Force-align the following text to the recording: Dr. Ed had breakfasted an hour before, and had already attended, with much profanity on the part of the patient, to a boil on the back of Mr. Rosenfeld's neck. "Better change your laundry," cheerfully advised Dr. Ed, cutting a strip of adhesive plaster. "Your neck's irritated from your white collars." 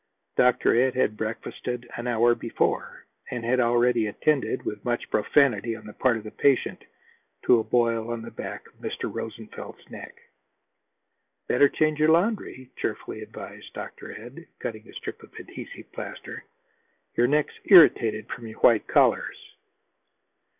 Dr. 0.35 0.75
Ed 0.75 0.95
had 0.95 1.15
breakfasted 1.15 1.87
an 1.95 2.07
hour 2.07 2.33
before, 2.33 3.05
and 3.29 3.45
had 3.45 3.59
already 3.59 4.07
attended, 4.07 4.65
with 4.65 4.83
much 4.83 5.11
profanity 5.11 5.75
on 5.75 5.85
the 5.85 5.93
part 5.93 6.17
of 6.17 6.23
the 6.23 6.31
patient, 6.31 6.83
to 7.43 7.59
a 7.59 7.63
boil 7.63 8.09
on 8.09 8.23
the 8.23 8.31
back 8.31 8.65
of 8.65 8.73
Mr. 8.81 9.13
Rosenfeld's 9.13 9.87
neck. 9.91 10.15
"Better 11.47 11.69
change 11.69 11.99
your 11.99 12.09
laundry," 12.09 12.71
cheerfully 12.77 13.21
advised 13.21 13.73
Dr. 13.75 14.11
Ed, 14.19 14.47
cutting 14.57 14.89
a 14.89 14.93
strip 14.93 15.21
of 15.21 15.35
adhesive 15.37 15.91
plaster. 15.91 16.45
"Your 17.15 17.27
neck's 17.27 17.59
irritated 17.65 18.27
from 18.27 18.47
your 18.47 18.57
white 18.61 18.87
collars." 18.87 19.53